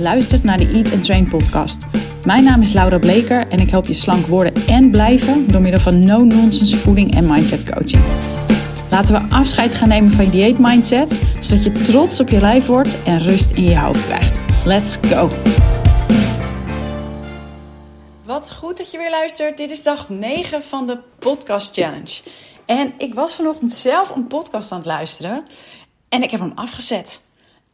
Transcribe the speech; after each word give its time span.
luistert 0.00 0.44
naar 0.44 0.56
de 0.56 0.68
Eat 0.68 0.92
and 0.92 1.04
Train 1.04 1.28
podcast. 1.28 1.82
Mijn 2.24 2.44
naam 2.44 2.60
is 2.60 2.72
Laura 2.72 2.98
Bleker 2.98 3.48
en 3.48 3.58
ik 3.58 3.70
help 3.70 3.86
je 3.86 3.92
slank 3.92 4.26
worden 4.26 4.66
en 4.66 4.90
blijven 4.90 5.46
door 5.46 5.60
middel 5.60 5.80
van 5.80 6.06
no-nonsense 6.06 6.76
voeding 6.76 7.14
en 7.14 7.26
mindset 7.26 7.70
coaching. 7.70 8.02
Laten 8.90 9.14
we 9.14 9.34
afscheid 9.34 9.74
gaan 9.74 9.88
nemen 9.88 10.12
van 10.12 10.24
je 10.24 10.30
dieet 10.30 10.58
mindset, 10.58 11.20
zodat 11.40 11.64
je 11.64 11.72
trots 11.72 12.20
op 12.20 12.28
je 12.28 12.40
lijf 12.40 12.66
wordt 12.66 13.02
en 13.02 13.18
rust 13.18 13.50
in 13.50 13.64
je 13.64 13.78
hoofd 13.78 14.06
krijgt. 14.06 14.38
Let's 14.64 14.96
go! 14.96 15.28
Wat 18.24 18.52
goed 18.52 18.76
dat 18.76 18.90
je 18.90 18.98
weer 18.98 19.10
luistert. 19.10 19.56
Dit 19.56 19.70
is 19.70 19.82
dag 19.82 20.08
9 20.08 20.62
van 20.62 20.86
de 20.86 20.98
podcast 21.18 21.74
challenge. 21.74 22.22
En 22.66 22.92
ik 22.98 23.14
was 23.14 23.34
vanochtend 23.34 23.72
zelf 23.72 24.10
een 24.10 24.26
podcast 24.26 24.72
aan 24.72 24.78
het 24.78 24.86
luisteren 24.86 25.44
en 26.08 26.22
ik 26.22 26.30
heb 26.30 26.40
hem 26.40 26.52
afgezet. 26.54 27.22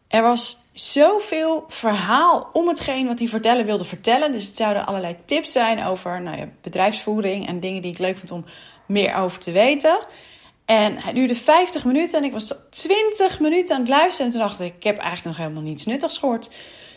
Er 0.08 0.22
was 0.22 0.56
zoveel 0.72 1.64
verhaal 1.68 2.50
om 2.52 2.68
hetgeen 2.68 3.06
wat 3.06 3.18
hij 3.18 3.28
vertellen 3.28 3.64
wilde 3.64 3.84
vertellen. 3.84 4.32
Dus 4.32 4.46
het 4.46 4.56
zouden 4.56 4.86
allerlei 4.86 5.16
tips 5.24 5.52
zijn 5.52 5.84
over 5.84 6.22
nou 6.22 6.36
ja, 6.38 6.48
bedrijfsvoering 6.60 7.46
en 7.46 7.60
dingen 7.60 7.82
die 7.82 7.92
ik 7.92 7.98
leuk 7.98 8.18
vind 8.18 8.30
om 8.30 8.44
meer 8.86 9.14
over 9.14 9.40
te 9.40 9.52
weten. 9.52 9.98
En 10.64 10.96
het 10.96 11.14
duurde 11.14 11.34
50 11.34 11.84
minuten 11.84 12.18
en 12.18 12.24
ik 12.24 12.32
was 12.32 12.54
20 12.70 13.40
minuten 13.40 13.74
aan 13.74 13.80
het 13.80 13.90
luisteren. 13.90 14.26
En 14.26 14.32
toen 14.32 14.48
dacht 14.48 14.60
ik, 14.60 14.74
ik 14.74 14.82
heb 14.82 14.96
eigenlijk 14.96 15.24
nog 15.24 15.46
helemaal 15.46 15.70
niets 15.70 15.86
nuttigs 15.86 16.18
gehoord. 16.18 16.50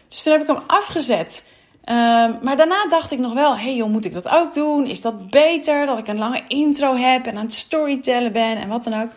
Dus 0.07 0.23
toen 0.23 0.33
heb 0.33 0.41
ik 0.41 0.47
hem 0.47 0.63
afgezet. 0.67 1.49
Um, 1.85 2.37
maar 2.41 2.55
daarna 2.55 2.87
dacht 2.87 3.11
ik 3.11 3.19
nog 3.19 3.33
wel, 3.33 3.57
hey 3.57 3.75
joh, 3.75 3.89
moet 3.89 4.05
ik 4.05 4.13
dat 4.13 4.29
ook 4.29 4.53
doen? 4.53 4.87
Is 4.87 5.01
dat 5.01 5.29
beter 5.29 5.85
dat 5.85 5.97
ik 5.97 6.07
een 6.07 6.17
lange 6.17 6.43
intro 6.47 6.95
heb 6.95 7.25
en 7.25 7.37
aan 7.37 7.43
het 7.45 7.53
storytellen 7.53 8.31
ben 8.31 8.57
en 8.57 8.67
wat 8.67 8.83
dan 8.83 9.01
ook? 9.01 9.11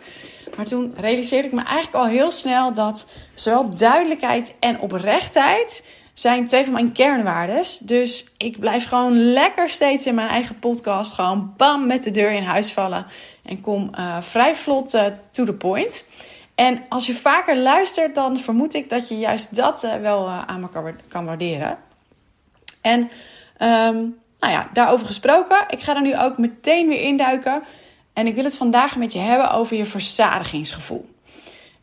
Maar 0.55 0.65
toen 0.65 0.93
realiseerde 0.97 1.47
ik 1.47 1.53
me 1.53 1.63
eigenlijk 1.63 1.95
al 1.95 2.05
heel 2.05 2.31
snel 2.31 2.73
dat 2.73 3.11
zowel 3.33 3.75
duidelijkheid 3.75 4.55
en 4.59 4.79
oprechtheid 4.79 5.87
zijn 6.13 6.47
twee 6.47 6.63
van 6.63 6.73
mijn 6.73 6.91
kernwaardes. 6.91 7.77
Dus 7.77 8.33
ik 8.37 8.59
blijf 8.59 8.87
gewoon 8.87 9.17
lekker 9.17 9.69
steeds 9.69 10.05
in 10.05 10.15
mijn 10.15 10.27
eigen 10.27 10.59
podcast 10.59 11.13
gewoon 11.13 11.53
bam 11.57 11.87
met 11.87 12.03
de 12.03 12.11
deur 12.11 12.31
in 12.31 12.43
huis 12.43 12.73
vallen. 12.73 13.05
En 13.43 13.61
kom 13.61 13.91
uh, 13.99 14.21
vrij 14.21 14.55
vlot 14.55 14.93
uh, 14.93 15.03
to 15.31 15.45
the 15.45 15.53
point. 15.53 16.07
En 16.55 16.83
als 16.89 17.05
je 17.05 17.13
vaker 17.13 17.57
luistert, 17.57 18.15
dan 18.15 18.39
vermoed 18.39 18.73
ik 18.73 18.89
dat 18.89 19.07
je 19.07 19.17
juist 19.17 19.55
dat 19.55 19.83
uh, 19.83 19.95
wel 19.95 20.29
aan 20.29 20.59
me 20.59 20.93
kan 21.07 21.25
waarderen. 21.25 21.77
En 22.81 22.99
um, 23.59 24.17
nou 24.39 24.53
ja, 24.53 24.69
daarover 24.73 25.05
gesproken. 25.05 25.65
Ik 25.67 25.81
ga 25.81 25.95
er 25.95 26.01
nu 26.01 26.19
ook 26.19 26.37
meteen 26.37 26.87
weer 26.87 27.01
induiken. 27.01 27.63
En 28.15 28.27
ik 28.27 28.35
wil 28.35 28.43
het 28.43 28.57
vandaag 28.57 28.95
met 28.95 29.13
je 29.13 29.19
hebben 29.19 29.51
over 29.51 29.77
je 29.77 29.85
verzadigingsgevoel. 29.85 31.05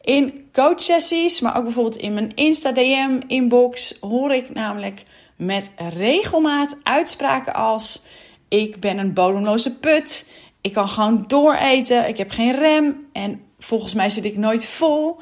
In 0.01 0.49
coachsessies, 0.53 1.41
maar 1.41 1.57
ook 1.57 1.65
bijvoorbeeld 1.65 1.97
in 1.97 2.15
mijn 2.15 2.35
Insta-DM 2.35 3.21
inbox, 3.27 3.97
hoor 4.01 4.33
ik 4.33 4.55
namelijk 4.55 5.05
met 5.37 5.73
regelmaat 5.77 6.79
uitspraken 6.83 7.55
als: 7.55 8.05
Ik 8.49 8.81
ben 8.81 8.99
een 8.99 9.13
bodemloze 9.13 9.79
put. 9.79 10.31
Ik 10.61 10.73
kan 10.73 10.89
gewoon 10.89 11.25
dooreten. 11.27 12.09
Ik 12.09 12.17
heb 12.17 12.31
geen 12.31 12.55
rem. 12.55 13.07
En 13.13 13.41
volgens 13.59 13.95
mij 13.95 14.11
zit 14.11 14.25
ik 14.25 14.37
nooit 14.37 14.67
vol. 14.67 15.21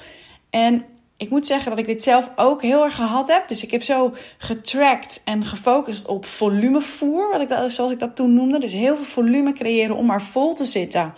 En 0.50 0.84
ik 1.20 1.30
moet 1.30 1.46
zeggen 1.46 1.70
dat 1.70 1.78
ik 1.78 1.86
dit 1.86 2.02
zelf 2.02 2.30
ook 2.36 2.62
heel 2.62 2.84
erg 2.84 2.94
gehad 2.94 3.28
heb. 3.28 3.48
Dus 3.48 3.62
ik 3.62 3.70
heb 3.70 3.82
zo 3.82 4.14
getracked 4.38 5.22
en 5.24 5.44
gefocust 5.44 6.06
op 6.06 6.26
volumevoer, 6.26 7.30
wat 7.30 7.40
ik 7.40 7.70
zoals 7.70 7.92
ik 7.92 7.98
dat 7.98 8.16
toen 8.16 8.34
noemde. 8.34 8.58
Dus 8.58 8.72
heel 8.72 8.96
veel 8.96 9.04
volume 9.04 9.52
creëren 9.52 9.96
om 9.96 10.06
maar 10.06 10.22
vol 10.22 10.54
te 10.54 10.64
zitten. 10.64 11.14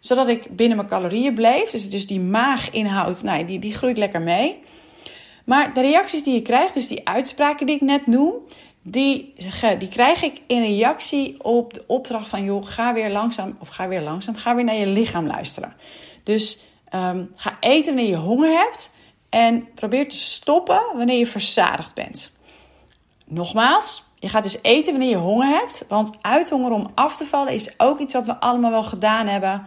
Zodat 0.00 0.28
ik 0.28 0.56
binnen 0.56 0.76
mijn 0.76 0.88
calorieën 0.88 1.34
bleef. 1.34 1.70
Dus, 1.70 1.90
dus 1.90 2.06
die 2.06 2.20
maaginhoud, 2.20 3.22
nou, 3.22 3.44
die, 3.44 3.58
die 3.58 3.74
groeit 3.74 3.98
lekker 3.98 4.22
mee. 4.22 4.58
Maar 5.44 5.74
de 5.74 5.80
reacties 5.80 6.22
die 6.22 6.34
je 6.34 6.42
krijgt, 6.42 6.74
dus 6.74 6.88
die 6.88 7.08
uitspraken 7.08 7.66
die 7.66 7.74
ik 7.74 7.80
net 7.80 8.06
noem, 8.06 8.32
die, 8.82 9.34
die 9.78 9.88
krijg 9.88 10.22
ik 10.22 10.40
in 10.46 10.62
reactie 10.62 11.44
op 11.44 11.74
de 11.74 11.84
opdracht 11.86 12.28
van 12.28 12.44
joh, 12.44 12.66
ga 12.66 12.92
weer 12.92 13.10
langzaam, 13.10 13.56
of 13.60 13.68
ga 13.68 13.88
weer 13.88 14.02
langzaam, 14.02 14.34
ga 14.34 14.54
weer 14.54 14.64
naar 14.64 14.76
je 14.76 14.86
lichaam 14.86 15.26
luisteren. 15.26 15.74
Dus 16.22 16.62
um, 16.94 17.30
ga 17.36 17.56
eten 17.60 17.94
wanneer 17.94 18.10
je 18.10 18.16
honger 18.16 18.50
hebt. 18.50 19.02
En 19.34 19.68
probeer 19.74 20.08
te 20.08 20.16
stoppen 20.16 20.82
wanneer 20.96 21.18
je 21.18 21.26
verzadigd 21.26 21.94
bent. 21.94 22.32
Nogmaals, 23.24 24.04
je 24.18 24.28
gaat 24.28 24.42
dus 24.42 24.58
eten 24.62 24.92
wanneer 24.92 25.10
je 25.10 25.16
honger 25.16 25.46
hebt. 25.46 25.84
Want 25.88 26.18
uithongeren 26.20 26.76
om 26.76 26.90
af 26.94 27.16
te 27.16 27.24
vallen 27.24 27.52
is 27.52 27.80
ook 27.80 27.98
iets 27.98 28.12
wat 28.12 28.26
we 28.26 28.40
allemaal 28.40 28.70
wel 28.70 28.82
gedaan 28.82 29.26
hebben. 29.26 29.66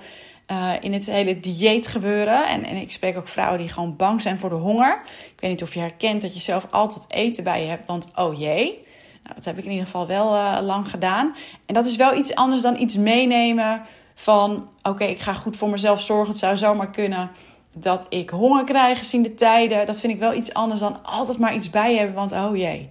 Uh, 0.51 0.72
in 0.79 0.94
het 0.94 1.06
hele 1.06 1.39
dieet 1.39 1.88
gebeuren. 1.88 2.47
En, 2.47 2.63
en 2.63 2.75
ik 2.75 2.91
spreek 2.91 3.17
ook 3.17 3.27
vrouwen 3.27 3.59
die 3.59 3.69
gewoon 3.69 3.95
bang 3.95 4.22
zijn 4.22 4.39
voor 4.39 4.50
de 4.50 4.56
honger. 4.56 5.01
Ik 5.06 5.39
weet 5.39 5.51
niet 5.51 5.63
of 5.63 5.73
je 5.73 5.79
herkent 5.79 6.22
dat 6.22 6.33
je 6.33 6.41
zelf 6.41 6.67
altijd 6.72 7.06
eten 7.07 7.44
bij 7.44 7.61
je 7.61 7.67
hebt. 7.67 7.88
Want 7.88 8.11
oh 8.16 8.39
jee. 8.39 8.85
Nou, 9.23 9.35
dat 9.35 9.45
heb 9.45 9.57
ik 9.57 9.63
in 9.63 9.72
ieder 9.72 9.85
geval 9.85 10.07
wel 10.07 10.35
uh, 10.35 10.57
lang 10.61 10.89
gedaan. 10.89 11.35
En 11.66 11.73
dat 11.73 11.85
is 11.85 11.95
wel 11.95 12.16
iets 12.16 12.35
anders 12.35 12.61
dan 12.61 12.79
iets 12.79 12.95
meenemen 12.95 13.81
van... 14.16 14.69
oké, 14.81 15.03
ik 15.03 15.19
ga 15.19 15.33
goed 15.33 15.57
voor 15.57 15.69
mezelf 15.69 16.01
zorgen. 16.01 16.29
Het 16.29 16.39
zou 16.39 16.57
zomaar 16.57 16.89
kunnen 16.89 17.31
dat 17.79 18.05
ik 18.09 18.29
honger 18.29 18.63
krijg 18.63 18.97
gezien 18.97 19.23
de 19.23 19.35
tijden. 19.35 19.85
Dat 19.85 19.99
vind 19.99 20.13
ik 20.13 20.19
wel 20.19 20.33
iets 20.33 20.53
anders 20.53 20.79
dan 20.79 21.03
altijd 21.03 21.38
maar 21.38 21.55
iets 21.55 21.69
bij 21.69 21.95
hebben. 21.95 22.15
Want 22.15 22.31
oh 22.31 22.57
jee. 22.57 22.89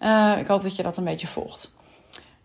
Uh, 0.00 0.38
ik 0.38 0.46
hoop 0.46 0.62
dat 0.62 0.76
je 0.76 0.82
dat 0.82 0.96
een 0.96 1.04
beetje 1.04 1.26
volgt. 1.26 1.74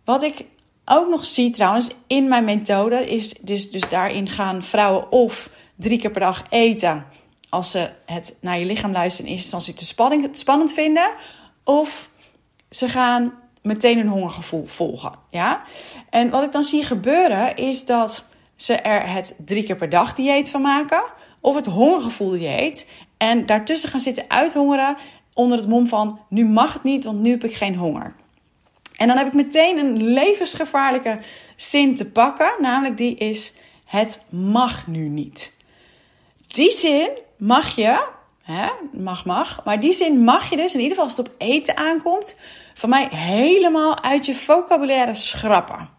Wat 0.06 0.24
ik 0.24 0.46
ook 0.86 1.10
nog 1.10 1.26
zie 1.26 1.52
trouwens 1.52 1.90
in 2.08 2.28
mijn 2.28 2.44
methode 2.44 3.10
is 3.10 3.34
dus, 3.34 3.72
dus 3.72 3.90
daarin 3.90 4.30
gaan 4.30 4.64
vrouwen 4.64 5.12
of 5.12 5.50
drie 5.76 6.00
keer 6.00 6.12
per 6.12 6.22
dag 6.22 6.44
eten. 6.50 7.06
Als 7.50 7.72
ze 7.72 7.90
het 8.06 8.38
naar 8.42 8.60
je 8.60 8.66
lichaam 8.66 8.92
luisteren 8.92 9.30
in 9.30 9.36
eerste 9.36 9.56
instantie 9.56 9.94
te 10.30 10.40
spannend 10.40 10.74
vinden. 10.74 11.12
Of 11.64 12.10
ze 12.70 12.90
gaan 12.90 13.34
meteen 13.62 13.98
een 13.98 14.08
hongergevoel 14.08 14.66
volgen. 14.66 15.12
Ja? 15.30 15.64
En 16.10 16.30
wat 16.30 16.44
ik 16.44 16.52
dan 16.52 16.64
zie 16.64 16.84
gebeuren 16.84 17.56
is 17.56 17.86
dat 17.86 18.28
ze 18.56 18.76
er 18.76 19.12
het 19.12 19.36
drie 19.46 19.64
keer 19.64 19.76
per 19.76 19.90
dag 19.90 20.14
dieet 20.14 20.50
van 20.50 20.62
maken 20.62 21.04
of 21.44 21.56
het 21.56 21.66
hongergevoel 21.66 22.30
dieet. 22.30 22.90
En 23.18 23.46
daartussen 23.46 23.90
gaan 23.90 24.00
zitten 24.00 24.26
uithongeren 24.28 24.98
onder 25.34 25.58
het 25.58 25.68
mom 25.68 25.88
van 25.88 26.20
nu 26.30 26.46
mag 26.46 26.74
het 26.74 26.84
niet, 26.84 27.04
want 27.04 27.20
nu 27.20 27.30
heb 27.30 27.44
ik 27.44 27.56
geen 27.56 27.76
honger. 27.76 28.16
En 28.96 29.08
dan 29.08 29.18
heb 29.18 29.28
ik 29.28 29.34
meteen 29.34 29.78
een 29.78 30.04
levensgevaarlijke 30.04 31.20
zin 31.56 31.96
te 31.96 32.12
pakken, 32.12 32.52
namelijk 32.60 32.98
die 32.98 33.16
is 33.16 33.56
het 33.86 34.26
mag 34.30 34.88
nu 34.88 35.08
niet. 35.08 35.58
Die 36.48 36.72
zin 36.72 37.10
mag 37.38 37.76
je, 37.76 38.08
hè, 38.44 38.70
mag 38.92 39.26
mag, 39.26 39.64
maar 39.66 39.80
die 39.80 39.94
zin 39.94 40.24
mag 40.24 40.50
je 40.50 40.56
dus 40.56 40.74
in 40.74 40.80
ieder 40.80 40.96
geval 40.96 41.04
als 41.04 41.18
het 41.18 41.28
op 41.28 41.34
eten 41.38 41.78
aankomt, 41.78 42.40
van 42.74 42.90
mij 42.90 43.08
helemaal 43.10 44.04
uit 44.04 44.26
je 44.26 44.36
vocabulaire 44.36 45.14
schrappen. 45.14 45.90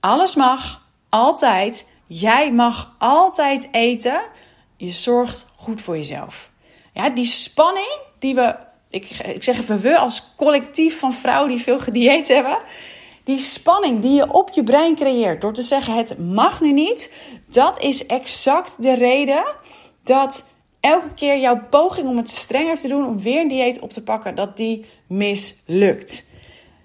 Alles 0.00 0.34
mag, 0.34 0.82
altijd. 1.08 1.90
Jij 2.06 2.52
mag 2.52 2.94
altijd 2.98 3.68
eten 3.72 4.20
je 4.76 4.90
zorgt 4.90 5.46
goed 5.56 5.80
voor 5.80 5.96
jezelf. 5.96 6.50
Ja, 6.92 7.10
die 7.10 7.24
spanning 7.24 7.98
die 8.18 8.34
we, 8.34 8.56
ik, 8.90 9.08
ik 9.10 9.44
zeg 9.44 9.58
even 9.58 9.80
we 9.80 9.98
als 9.98 10.34
collectief 10.36 10.98
van 10.98 11.12
vrouwen 11.12 11.50
die 11.50 11.62
veel 11.62 11.78
gedieet 11.78 12.28
hebben. 12.28 12.58
Die 13.24 13.38
spanning 13.38 14.00
die 14.00 14.14
je 14.14 14.32
op 14.32 14.50
je 14.50 14.64
brein 14.64 14.94
creëert 14.94 15.40
door 15.40 15.52
te 15.52 15.62
zeggen 15.62 15.96
het 15.96 16.18
mag 16.18 16.60
nu 16.60 16.72
niet. 16.72 17.12
Dat 17.48 17.82
is 17.82 18.06
exact 18.06 18.82
de 18.82 18.94
reden 18.94 19.44
dat 20.04 20.48
elke 20.80 21.14
keer 21.14 21.38
jouw 21.38 21.60
poging 21.70 22.08
om 22.08 22.16
het 22.16 22.30
strenger 22.30 22.76
te 22.76 22.88
doen, 22.88 23.06
om 23.06 23.20
weer 23.20 23.40
een 23.40 23.48
dieet 23.48 23.78
op 23.78 23.90
te 23.90 24.02
pakken, 24.02 24.34
dat 24.34 24.56
die 24.56 24.84
mislukt. 25.06 26.30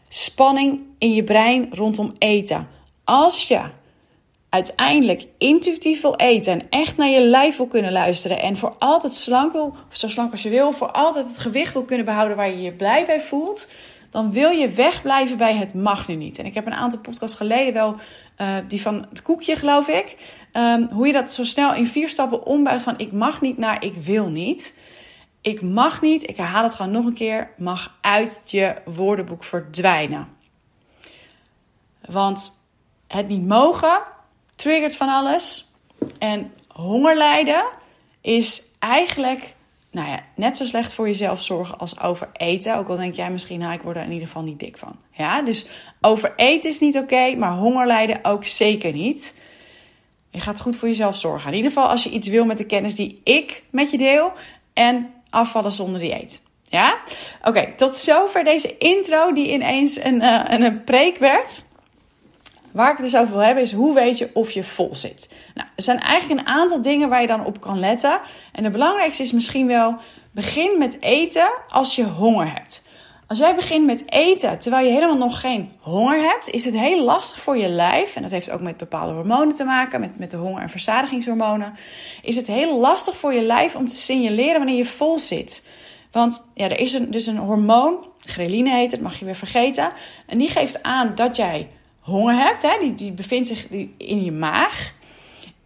Spanning 0.07 0.79
in 0.97 1.13
je 1.13 1.23
brein 1.23 1.67
rondom 1.71 2.11
eten. 2.17 2.67
Als 3.03 3.47
je 3.47 3.61
uiteindelijk 4.51 5.25
intuïtief 5.37 6.01
wil 6.01 6.15
eten 6.15 6.53
en 6.53 6.69
echt 6.69 6.97
naar 6.97 7.07
je 7.07 7.21
lijf 7.21 7.57
wil 7.57 7.67
kunnen 7.67 7.91
luisteren 7.91 8.41
en 8.41 8.57
voor 8.57 8.75
altijd 8.79 9.13
slank 9.13 9.51
wil, 9.51 9.75
of 9.89 9.95
zo 9.95 10.07
slank 10.07 10.31
als 10.31 10.43
je 10.43 10.49
wil, 10.49 10.71
voor 10.71 10.91
altijd 10.91 11.27
het 11.27 11.37
gewicht 11.37 11.73
wil 11.73 11.83
kunnen 11.83 12.05
behouden 12.05 12.37
waar 12.37 12.49
je 12.49 12.61
je 12.61 12.71
blij 12.71 13.05
bij 13.05 13.21
voelt, 13.21 13.69
dan 14.09 14.31
wil 14.31 14.49
je 14.49 14.69
wegblijven 14.69 15.37
bij 15.37 15.55
het 15.55 15.73
mag 15.73 16.07
nu 16.07 16.15
niet. 16.15 16.39
En 16.39 16.45
ik 16.45 16.53
heb 16.53 16.65
een 16.65 16.73
aantal 16.73 16.99
podcasts 16.99 17.37
geleden 17.37 17.73
wel, 17.73 17.95
uh, 18.37 18.57
die 18.67 18.81
van 18.81 19.05
het 19.09 19.21
koekje 19.21 19.55
geloof 19.55 19.87
ik, 19.87 20.17
um, 20.53 20.87
hoe 20.91 21.07
je 21.07 21.13
dat 21.13 21.31
zo 21.31 21.43
snel 21.43 21.73
in 21.73 21.87
vier 21.87 22.09
stappen 22.09 22.45
ombuigt 22.45 22.83
van 22.83 22.97
ik 22.97 23.11
mag 23.11 23.41
niet 23.41 23.57
naar 23.57 23.83
ik 23.83 23.95
wil 23.95 24.27
niet. 24.27 24.77
Ik 25.41 25.61
mag 25.61 26.01
niet, 26.01 26.29
ik 26.29 26.37
herhaal 26.37 26.63
het 26.63 26.73
gewoon 26.73 26.91
nog 26.91 27.05
een 27.05 27.13
keer, 27.13 27.51
mag 27.57 27.97
uit 28.01 28.41
je 28.45 28.75
woordenboek 28.85 29.43
verdwijnen. 29.43 30.27
Want 32.01 32.59
het 33.07 33.27
niet 33.27 33.47
mogen 33.47 34.01
triggert 34.61 34.95
van 34.95 35.09
alles. 35.09 35.71
En 36.19 36.53
honger 36.67 37.17
lijden 37.17 37.65
is 38.21 38.63
eigenlijk 38.79 39.55
nou 39.91 40.09
ja, 40.09 40.19
net 40.35 40.57
zo 40.57 40.65
slecht 40.65 40.93
voor 40.93 41.07
jezelf 41.07 41.41
zorgen 41.41 41.77
als 41.77 41.99
over 41.99 42.29
eten. 42.33 42.77
Ook 42.77 42.87
al 42.87 42.95
denk 42.95 43.15
jij 43.15 43.31
misschien, 43.31 43.59
nou, 43.59 43.73
ik 43.73 43.81
word 43.81 43.95
er 43.95 44.03
in 44.03 44.11
ieder 44.11 44.27
geval 44.27 44.43
niet 44.43 44.59
dik 44.59 44.77
van. 44.77 44.95
Ja, 45.11 45.41
dus 45.41 45.69
over 46.01 46.33
eten 46.35 46.69
is 46.69 46.79
niet 46.79 46.97
oké, 46.97 47.35
maar 47.35 47.53
honger 47.53 47.87
lijden 47.87 48.19
ook 48.23 48.45
zeker 48.45 48.93
niet. 48.93 49.35
Je 50.29 50.39
gaat 50.39 50.59
goed 50.59 50.75
voor 50.75 50.87
jezelf 50.87 51.17
zorgen. 51.17 51.49
In 51.49 51.55
ieder 51.55 51.71
geval 51.71 51.87
als 51.87 52.03
je 52.03 52.09
iets 52.09 52.27
wil 52.27 52.45
met 52.45 52.57
de 52.57 52.65
kennis 52.65 52.95
die 52.95 53.21
ik 53.23 53.63
met 53.69 53.91
je 53.91 53.97
deel. 53.97 54.33
En 54.73 55.13
afvallen 55.29 55.71
zonder 55.71 55.99
dieet. 55.99 56.41
Ja? 56.69 56.99
Oké, 57.43 57.73
tot 57.75 57.95
zover 57.95 58.43
deze 58.43 58.77
intro 58.77 59.33
die 59.33 59.51
ineens 59.51 60.03
een, 60.03 60.21
uh, 60.21 60.43
een 60.47 60.83
preek 60.83 61.17
werd. 61.17 61.63
Waar 62.73 62.91
ik 62.91 62.97
het 62.97 63.05
dus 63.05 63.15
over 63.15 63.33
wil 63.33 63.43
hebben 63.43 63.63
is 63.63 63.73
hoe 63.73 63.93
weet 63.93 64.17
je 64.17 64.29
of 64.33 64.51
je 64.51 64.63
vol 64.63 64.95
zit. 64.95 65.35
Nou, 65.55 65.67
er 65.75 65.83
zijn 65.83 65.99
eigenlijk 65.99 66.39
een 66.39 66.47
aantal 66.47 66.81
dingen 66.81 67.09
waar 67.09 67.21
je 67.21 67.27
dan 67.27 67.45
op 67.45 67.61
kan 67.61 67.79
letten. 67.79 68.19
En 68.51 68.63
het 68.63 68.73
belangrijkste 68.73 69.23
is 69.23 69.31
misschien 69.31 69.67
wel 69.67 69.95
begin 70.31 70.77
met 70.77 71.01
eten 71.01 71.51
als 71.69 71.95
je 71.95 72.03
honger 72.03 72.53
hebt. 72.53 72.83
Als 73.27 73.39
jij 73.39 73.55
begint 73.55 73.85
met 73.85 74.11
eten 74.11 74.59
terwijl 74.59 74.85
je 74.85 74.93
helemaal 74.93 75.17
nog 75.17 75.39
geen 75.39 75.71
honger 75.79 76.21
hebt, 76.21 76.49
is 76.49 76.65
het 76.65 76.73
heel 76.73 77.03
lastig 77.03 77.41
voor 77.41 77.57
je 77.57 77.69
lijf. 77.69 78.15
En 78.15 78.21
dat 78.21 78.31
heeft 78.31 78.51
ook 78.51 78.61
met 78.61 78.77
bepaalde 78.77 79.13
hormonen 79.13 79.53
te 79.53 79.63
maken, 79.63 79.99
met, 79.99 80.17
met 80.17 80.31
de 80.31 80.37
honger- 80.37 80.61
en 80.61 80.69
verzadigingshormonen. 80.69 81.73
Is 82.21 82.35
het 82.35 82.47
heel 82.47 82.79
lastig 82.79 83.17
voor 83.17 83.33
je 83.33 83.41
lijf 83.41 83.75
om 83.75 83.87
te 83.87 83.95
signaleren 83.95 84.57
wanneer 84.57 84.75
je 84.77 84.85
vol 84.85 85.19
zit. 85.19 85.65
Want 86.11 86.51
ja, 86.53 86.69
er 86.69 86.79
is 86.79 86.93
een, 86.93 87.11
dus 87.11 87.27
een 87.27 87.37
hormoon, 87.37 88.05
ghreline 88.19 88.69
heet 88.69 88.91
het, 88.91 89.01
mag 89.01 89.19
je 89.19 89.25
weer 89.25 89.35
vergeten. 89.35 89.91
En 90.27 90.37
die 90.37 90.49
geeft 90.49 90.83
aan 90.83 91.11
dat 91.15 91.35
jij 91.35 91.69
honger 92.01 92.35
hebt. 92.35 92.61
Hè? 92.61 92.77
Die, 92.79 92.95
die 92.95 93.13
bevindt 93.13 93.47
zich 93.47 93.67
in 93.97 94.23
je 94.23 94.31
maag. 94.31 94.93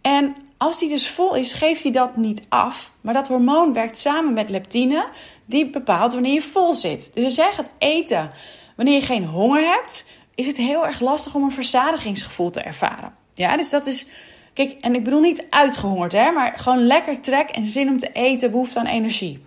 En 0.00 0.36
als 0.56 0.78
die 0.78 0.88
dus 0.88 1.08
vol 1.08 1.34
is, 1.34 1.52
geeft 1.52 1.82
hij 1.82 1.92
dat 1.92 2.16
niet 2.16 2.42
af. 2.48 2.92
Maar 3.00 3.14
dat 3.14 3.28
hormoon 3.28 3.72
werkt 3.72 3.98
samen 3.98 4.32
met 4.32 4.48
leptine, 4.48 5.06
die 5.44 5.70
bepaalt 5.70 6.12
wanneer 6.12 6.32
je 6.32 6.42
vol 6.42 6.74
zit. 6.74 7.10
Dus 7.14 7.24
als 7.24 7.34
jij 7.34 7.52
gaat 7.52 7.70
eten 7.78 8.30
wanneer 8.76 8.94
je 8.94 9.06
geen 9.06 9.24
honger 9.24 9.62
hebt, 9.62 10.10
is 10.34 10.46
het 10.46 10.56
heel 10.56 10.86
erg 10.86 11.00
lastig 11.00 11.34
om 11.34 11.42
een 11.42 11.52
verzadigingsgevoel 11.52 12.50
te 12.50 12.60
ervaren. 12.60 13.14
Ja, 13.34 13.56
dus 13.56 13.70
dat 13.70 13.86
is. 13.86 14.08
Kijk, 14.52 14.76
en 14.80 14.94
ik 14.94 15.04
bedoel 15.04 15.20
niet 15.20 15.46
uitgehongerd, 15.50 16.12
hè, 16.12 16.30
maar 16.30 16.58
gewoon 16.58 16.86
lekker 16.86 17.20
trek 17.20 17.48
en 17.48 17.66
zin 17.66 17.88
om 17.88 17.98
te 17.98 18.12
eten, 18.12 18.50
behoefte 18.50 18.78
aan 18.78 18.86
energie. 18.86 19.46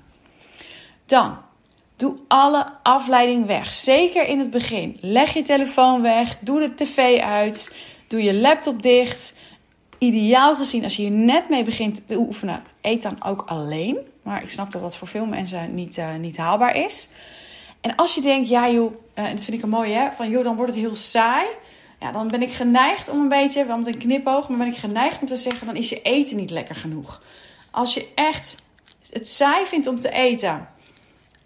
Dan, 1.05 1.37
doe 1.99 2.15
alle 2.27 2.65
afleiding 2.83 3.45
weg. 3.45 3.73
Zeker 3.73 4.27
in 4.27 4.39
het 4.39 4.49
begin. 4.49 4.97
Leg 5.01 5.33
je 5.33 5.41
telefoon 5.41 6.01
weg, 6.01 6.37
doe 6.39 6.59
de 6.59 6.73
tv 6.73 7.19
uit, 7.19 7.75
doe 8.07 8.23
je 8.23 8.33
laptop 8.33 8.81
dicht. 8.81 9.35
Ideaal 9.97 10.55
gezien, 10.55 10.83
als 10.83 10.95
je 10.95 11.01
hier 11.01 11.11
net 11.11 11.49
mee 11.49 11.63
begint 11.63 12.07
te 12.07 12.15
oefenen, 12.15 12.63
eet 12.81 13.01
dan 13.01 13.23
ook 13.23 13.43
alleen. 13.45 13.97
Maar 14.23 14.43
ik 14.43 14.49
snap 14.49 14.71
dat 14.71 14.81
dat 14.81 14.97
voor 14.97 15.07
veel 15.07 15.25
mensen 15.25 15.75
niet, 15.75 15.97
uh, 15.97 16.15
niet 16.15 16.37
haalbaar 16.37 16.75
is. 16.75 17.09
En 17.81 17.95
als 17.95 18.15
je 18.15 18.21
denkt, 18.21 18.49
ja 18.49 18.69
joh, 18.69 18.93
uh, 19.15 19.25
en 19.25 19.35
dat 19.35 19.43
vind 19.43 19.57
ik 19.57 19.63
een 19.63 19.69
mooie, 19.69 19.93
hè, 19.93 20.09
van 20.15 20.29
joh, 20.29 20.43
dan 20.43 20.55
wordt 20.55 20.73
het 20.73 20.81
heel 20.81 20.95
saai. 20.95 21.47
Ja, 21.99 22.11
dan 22.11 22.27
ben 22.27 22.41
ik 22.41 22.51
geneigd 22.51 23.09
om 23.09 23.19
een 23.19 23.29
beetje, 23.29 23.65
want 23.65 23.87
een 23.87 23.97
knipoog, 23.97 24.49
maar 24.49 24.57
ben 24.57 24.67
ik 24.67 24.77
geneigd 24.77 25.21
om 25.21 25.27
te 25.27 25.35
zeggen, 25.35 25.65
dan 25.65 25.75
is 25.75 25.89
je 25.89 26.01
eten 26.01 26.37
niet 26.37 26.51
lekker 26.51 26.75
genoeg. 26.75 27.21
Als 27.71 27.93
je 27.93 28.07
echt 28.15 28.55
het 29.11 29.29
saai 29.29 29.65
vindt 29.65 29.87
om 29.87 29.99
te 29.99 30.11
eten, 30.11 30.67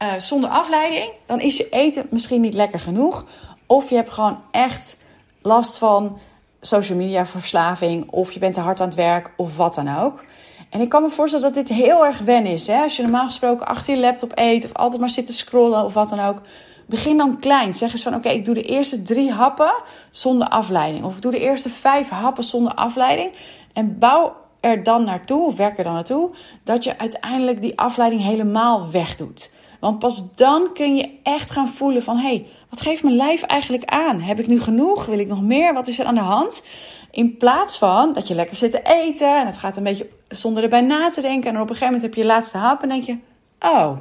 uh, 0.01 0.13
zonder 0.17 0.49
afleiding, 0.49 1.11
dan 1.25 1.39
is 1.39 1.57
je 1.57 1.69
eten 1.69 2.07
misschien 2.09 2.41
niet 2.41 2.53
lekker 2.53 2.79
genoeg. 2.79 3.25
Of 3.65 3.89
je 3.89 3.95
hebt 3.95 4.09
gewoon 4.09 4.41
echt 4.51 5.03
last 5.41 5.77
van 5.77 6.17
social 6.61 6.97
media 6.97 7.25
verslaving, 7.25 8.09
of 8.09 8.31
je 8.31 8.39
bent 8.39 8.53
te 8.53 8.59
hard 8.59 8.81
aan 8.81 8.87
het 8.87 8.95
werk, 8.95 9.31
of 9.37 9.57
wat 9.57 9.75
dan 9.75 9.97
ook. 9.97 10.23
En 10.69 10.81
ik 10.81 10.89
kan 10.89 11.01
me 11.01 11.09
voorstellen 11.09 11.53
dat 11.53 11.67
dit 11.67 11.77
heel 11.77 12.05
erg 12.05 12.19
wen 12.19 12.45
is. 12.45 12.67
Hè? 12.67 12.81
Als 12.81 12.95
je 12.95 13.01
normaal 13.01 13.25
gesproken 13.25 13.67
achter 13.67 13.93
je 13.93 13.99
laptop 13.99 14.31
eet, 14.35 14.65
of 14.65 14.73
altijd 14.73 15.01
maar 15.01 15.09
zit 15.09 15.25
te 15.25 15.33
scrollen, 15.33 15.85
of 15.85 15.93
wat 15.93 16.09
dan 16.09 16.19
ook. 16.19 16.41
Begin 16.85 17.17
dan 17.17 17.39
klein. 17.39 17.73
Zeg 17.73 17.91
eens 17.91 18.03
van: 18.03 18.15
oké, 18.15 18.29
ik 18.29 18.45
doe 18.45 18.53
de 18.53 18.61
eerste 18.61 19.01
drie 19.01 19.31
happen 19.31 19.73
zonder 20.11 20.47
afleiding. 20.47 21.05
Of 21.05 21.15
ik 21.15 21.21
doe 21.21 21.31
de 21.31 21.39
eerste 21.39 21.69
vijf 21.69 22.09
happen 22.09 22.43
zonder 22.43 22.73
afleiding. 22.73 23.35
En 23.73 23.99
bouw 23.99 24.35
er 24.59 24.83
dan 24.83 25.03
naartoe, 25.03 25.45
of 25.45 25.55
werk 25.55 25.77
er 25.77 25.83
dan 25.83 25.93
naartoe, 25.93 26.29
dat 26.63 26.83
je 26.83 26.97
uiteindelijk 26.97 27.61
die 27.61 27.79
afleiding 27.79 28.21
helemaal 28.21 28.91
wegdoet. 28.91 29.51
Want 29.83 29.99
pas 29.99 30.35
dan 30.35 30.73
kun 30.73 30.95
je 30.95 31.09
echt 31.23 31.51
gaan 31.51 31.67
voelen 31.67 32.03
van... 32.03 32.17
hé, 32.17 32.27
hey, 32.27 32.45
wat 32.69 32.81
geeft 32.81 33.03
mijn 33.03 33.15
lijf 33.15 33.41
eigenlijk 33.41 33.85
aan? 33.85 34.21
Heb 34.21 34.39
ik 34.39 34.47
nu 34.47 34.59
genoeg? 34.59 35.05
Wil 35.05 35.19
ik 35.19 35.27
nog 35.27 35.41
meer? 35.41 35.73
Wat 35.73 35.87
is 35.87 35.99
er 35.99 36.05
aan 36.05 36.15
de 36.15 36.21
hand? 36.21 36.65
In 37.11 37.37
plaats 37.37 37.77
van 37.77 38.13
dat 38.13 38.27
je 38.27 38.35
lekker 38.35 38.55
zit 38.55 38.71
te 38.71 38.81
eten... 38.81 39.39
en 39.39 39.45
het 39.45 39.57
gaat 39.57 39.77
een 39.77 39.83
beetje 39.83 40.09
zonder 40.27 40.63
erbij 40.63 40.81
na 40.81 41.09
te 41.09 41.21
denken... 41.21 41.49
en 41.49 41.55
op 41.55 41.61
een 41.61 41.67
gegeven 41.67 41.85
moment 41.85 42.01
heb 42.01 42.13
je 42.13 42.21
je 42.21 42.27
laatste 42.27 42.57
hap 42.57 42.81
en 42.81 42.89
denk 42.89 43.03
je... 43.03 43.17
oh, 43.59 43.97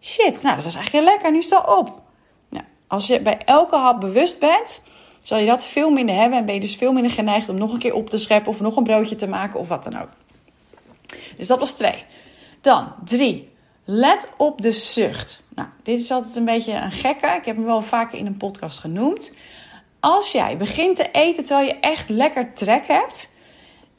shit, 0.00 0.42
nou 0.42 0.54
dat 0.54 0.64
was 0.64 0.74
eigenlijk 0.74 0.92
heel 0.92 1.14
lekker, 1.14 1.32
nu 1.32 1.38
is 1.38 1.54
op. 1.54 2.02
Nou, 2.48 2.64
als 2.86 3.06
je 3.06 3.20
bij 3.20 3.38
elke 3.44 3.76
hap 3.76 4.00
bewust 4.00 4.38
bent... 4.38 4.82
zal 5.22 5.38
je 5.38 5.46
dat 5.46 5.66
veel 5.66 5.90
minder 5.90 6.14
hebben... 6.14 6.38
en 6.38 6.44
ben 6.44 6.54
je 6.54 6.60
dus 6.60 6.76
veel 6.76 6.92
minder 6.92 7.12
geneigd 7.12 7.48
om 7.48 7.58
nog 7.58 7.72
een 7.72 7.78
keer 7.78 7.94
op 7.94 8.10
te 8.10 8.18
scheppen... 8.18 8.52
of 8.52 8.60
nog 8.60 8.76
een 8.76 8.84
broodje 8.84 9.14
te 9.14 9.28
maken 9.28 9.60
of 9.60 9.68
wat 9.68 9.84
dan 9.84 10.00
ook. 10.00 10.10
Dus 11.36 11.46
dat 11.46 11.58
was 11.58 11.72
twee. 11.72 12.04
Dan 12.60 12.92
drie. 13.04 13.49
Let 13.92 14.32
op 14.36 14.62
de 14.62 14.72
zucht. 14.72 15.44
Nou, 15.54 15.68
dit 15.82 16.00
is 16.00 16.10
altijd 16.10 16.36
een 16.36 16.44
beetje 16.44 16.72
een 16.72 16.90
gekke. 16.90 17.26
Ik 17.26 17.44
heb 17.44 17.56
hem 17.56 17.64
wel 17.64 17.82
vaker 17.82 18.18
in 18.18 18.26
een 18.26 18.36
podcast 18.36 18.78
genoemd. 18.78 19.36
Als 20.00 20.32
jij 20.32 20.56
begint 20.56 20.96
te 20.96 21.10
eten 21.10 21.44
terwijl 21.44 21.66
je 21.66 21.80
echt 21.80 22.08
lekker 22.08 22.54
trek 22.54 22.86
hebt, 22.86 23.36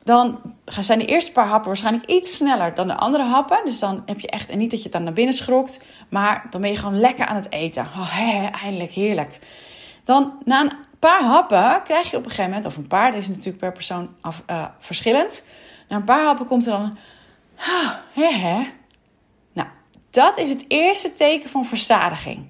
dan 0.04 0.40
zijn 0.66 1.00
de 1.00 1.06
eerste 1.06 1.32
paar 1.32 1.48
happen 1.48 1.68
waarschijnlijk 1.68 2.06
iets 2.06 2.38
sneller 2.38 2.74
dan 2.74 2.88
de 2.88 2.96
andere 2.96 3.24
happen. 3.24 3.62
Dus 3.66 3.80
dan 3.80 4.04
heb 4.06 4.20
je 4.20 4.30
echt, 4.30 4.50
en 4.50 4.58
niet 4.58 4.70
dat 4.70 4.80
je 4.80 4.84
het 4.84 4.94
dan 4.94 5.04
naar 5.04 5.14
binnen 5.14 5.36
schrokt, 5.36 5.86
maar 6.10 6.48
dan 6.50 6.62
ben 6.62 6.70
je 6.70 6.78
gewoon 6.78 7.00
lekker 7.00 7.26
aan 7.26 7.36
het 7.36 7.52
eten. 7.52 7.84
Oh, 7.84 8.18
he, 8.18 8.48
eindelijk 8.48 8.92
heerlijk. 8.92 9.40
Dan 10.04 10.34
na 10.46 10.62
een 10.62 10.74
paar 11.00 11.24
happen 11.24 11.82
krijg 11.84 12.12
je 12.12 12.18
op 12.18 12.24
een 12.24 12.30
gegeven 12.30 12.50
moment, 12.52 12.68
of 12.68 12.78
een 12.78 12.88
paar, 12.88 13.12
dit 13.12 13.22
is 13.22 13.28
natuurlijk 13.28 13.58
per 13.58 13.72
persoon 13.72 14.10
af, 14.22 14.44
uh, 14.50 14.66
verschillend. 14.80 15.48
Na 15.88 15.96
een 15.96 16.04
paar 16.04 16.26
happen 16.26 16.46
komt 16.46 16.66
er 16.66 16.72
dan, 16.72 16.98
he, 18.14 18.34
he, 18.34 18.80
dat 20.12 20.38
is 20.38 20.50
het 20.50 20.66
eerste 20.68 21.14
teken 21.14 21.50
van 21.50 21.66
verzadiging. 21.66 22.46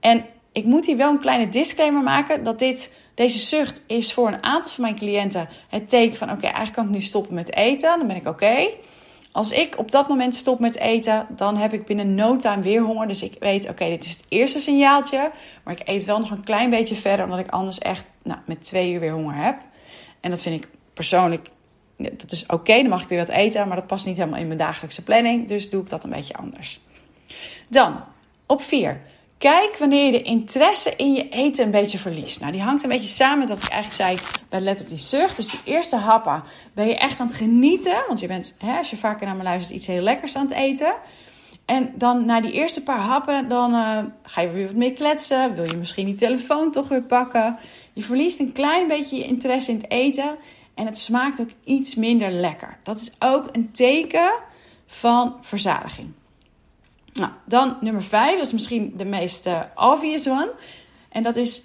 En 0.00 0.24
ik 0.52 0.64
moet 0.64 0.86
hier 0.86 0.96
wel 0.96 1.10
een 1.10 1.18
kleine 1.18 1.48
disclaimer 1.48 2.02
maken 2.02 2.44
dat 2.44 2.58
dit, 2.58 2.94
deze 3.14 3.38
zucht 3.38 3.82
is 3.86 4.12
voor 4.12 4.28
een 4.28 4.42
aantal 4.42 4.70
van 4.70 4.82
mijn 4.82 4.96
cliënten 4.96 5.48
het 5.68 5.88
teken 5.88 6.16
van 6.16 6.30
oké, 6.30 6.44
eigenlijk 6.44 6.74
kan 6.74 6.84
ik 6.84 6.90
nu 6.90 7.00
stoppen 7.00 7.34
met 7.34 7.54
eten, 7.54 7.98
dan 7.98 8.06
ben 8.06 8.16
ik 8.16 8.26
oké. 8.26 8.68
Als 9.36 9.50
ik 9.50 9.78
op 9.78 9.90
dat 9.90 10.08
moment 10.08 10.34
stop 10.34 10.58
met 10.58 10.76
eten, 10.76 11.26
dan 11.30 11.56
heb 11.56 11.72
ik 11.72 11.86
binnen 11.86 12.14
no 12.14 12.36
time 12.36 12.62
weer 12.62 12.82
honger. 12.82 13.08
Dus 13.08 13.22
ik 13.22 13.36
weet, 13.40 13.68
oké, 13.68 13.88
dit 13.88 14.04
is 14.04 14.10
het 14.10 14.26
eerste 14.28 14.60
signaaltje. 14.60 15.30
Maar 15.64 15.74
ik 15.80 15.88
eet 15.88 16.04
wel 16.04 16.18
nog 16.18 16.30
een 16.30 16.44
klein 16.44 16.70
beetje 16.70 16.94
verder, 16.94 17.24
omdat 17.24 17.40
ik 17.40 17.48
anders 17.48 17.78
echt 17.78 18.08
nou, 18.22 18.38
met 18.46 18.62
twee 18.62 18.92
uur 18.92 19.00
weer 19.00 19.12
honger 19.12 19.34
heb. 19.34 19.56
En 20.20 20.30
dat 20.30 20.42
vind 20.42 20.64
ik 20.64 20.70
persoonlijk, 20.92 21.48
dat 21.96 22.32
is 22.32 22.46
oké, 22.46 22.76
dan 22.76 22.88
mag 22.88 23.02
ik 23.02 23.08
weer 23.08 23.18
wat 23.18 23.28
eten. 23.28 23.68
Maar 23.68 23.76
dat 23.76 23.86
past 23.86 24.06
niet 24.06 24.16
helemaal 24.16 24.40
in 24.40 24.46
mijn 24.46 24.58
dagelijkse 24.58 25.02
planning. 25.02 25.48
Dus 25.48 25.70
doe 25.70 25.82
ik 25.82 25.88
dat 25.88 26.04
een 26.04 26.10
beetje 26.10 26.36
anders. 26.36 26.80
Dan, 27.68 28.00
op 28.46 28.62
4. 28.62 29.00
Kijk 29.38 29.76
wanneer 29.78 30.04
je 30.04 30.10
de 30.10 30.22
interesse 30.22 30.96
in 30.96 31.12
je 31.12 31.28
eten 31.28 31.64
een 31.64 31.70
beetje 31.70 31.98
verliest. 31.98 32.40
Nou, 32.40 32.52
die 32.52 32.62
hangt 32.62 32.82
een 32.82 32.88
beetje 32.88 33.08
samen 33.08 33.38
met 33.38 33.48
wat 33.48 33.62
ik 33.62 33.68
eigenlijk 33.68 34.02
zei 34.02 34.38
bij 34.48 34.60
Let 34.60 34.80
op 34.80 34.88
die 34.88 34.98
zucht. 34.98 35.36
Dus 35.36 35.50
die 35.50 35.60
eerste 35.64 35.96
happen 35.96 36.42
ben 36.74 36.86
je 36.86 36.96
echt 36.96 37.20
aan 37.20 37.26
het 37.26 37.36
genieten. 37.36 38.04
Want 38.06 38.20
je 38.20 38.26
bent, 38.26 38.54
hè, 38.58 38.76
als 38.76 38.90
je 38.90 38.96
vaker 38.96 39.26
naar 39.26 39.36
me 39.36 39.42
luistert, 39.42 39.76
iets 39.76 39.86
heel 39.86 40.02
lekkers 40.02 40.36
aan 40.36 40.46
het 40.46 40.56
eten. 40.56 40.94
En 41.64 41.92
dan 41.94 42.24
na 42.24 42.40
die 42.40 42.52
eerste 42.52 42.82
paar 42.82 43.00
happen, 43.00 43.48
dan 43.48 43.74
uh, 43.74 43.98
ga 44.22 44.40
je 44.40 44.50
weer 44.50 44.66
wat 44.66 44.74
meer 44.74 44.92
kletsen. 44.92 45.54
Wil 45.54 45.64
je 45.64 45.76
misschien 45.76 46.06
die 46.06 46.14
telefoon 46.14 46.70
toch 46.70 46.88
weer 46.88 47.02
pakken. 47.02 47.58
Je 47.92 48.02
verliest 48.02 48.40
een 48.40 48.52
klein 48.52 48.86
beetje 48.86 49.16
je 49.16 49.24
interesse 49.24 49.70
in 49.70 49.76
het 49.76 49.90
eten. 49.90 50.36
En 50.74 50.86
het 50.86 50.98
smaakt 50.98 51.40
ook 51.40 51.50
iets 51.64 51.94
minder 51.94 52.30
lekker. 52.30 52.78
Dat 52.82 53.00
is 53.00 53.12
ook 53.18 53.48
een 53.52 53.70
teken 53.72 54.32
van 54.86 55.36
verzadiging. 55.40 56.12
Nou, 57.16 57.30
dan 57.44 57.76
nummer 57.80 58.02
vijf, 58.02 58.36
dat 58.36 58.46
is 58.46 58.52
misschien 58.52 58.92
de 58.96 59.04
meest 59.04 59.46
uh, 59.46 59.60
obvious 59.74 60.28
one. 60.28 60.52
En 61.08 61.22
dat 61.22 61.36
is 61.36 61.62